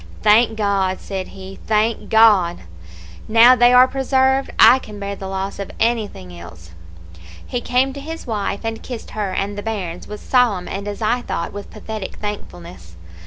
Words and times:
"'Thank 0.23 0.57
God!' 0.57 0.99
said 0.99 1.27
he, 1.27 1.59
'thank 1.67 2.09
God! 2.09 2.61
Now 3.27 3.55
they 3.55 3.71
are 3.71 3.87
preserved, 3.87 4.49
I 4.57 4.79
can 4.79 4.97
bear 4.99 5.15
the 5.15 5.27
loss 5.27 5.59
of 5.59 5.69
anything 5.79 6.35
else!' 6.39 6.71
"He 7.45 7.61
came 7.61 7.93
to 7.93 7.99
his 7.99 8.25
wife, 8.25 8.61
and 8.63 8.81
kissed 8.81 9.11
her 9.11 9.31
and 9.31 9.55
the 9.55 9.61
bairns 9.61 10.07
with 10.07 10.19
solemn, 10.19 10.67
and, 10.67 10.87
as 10.87 11.03
I 11.03 11.21
thought, 11.21 11.53
with 11.53 11.69
pathetic 11.69 12.15
thankfulness. 12.15 12.95